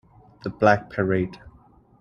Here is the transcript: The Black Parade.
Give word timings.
The 0.43 0.49
Black 0.49 0.89
Parade. 0.89 1.37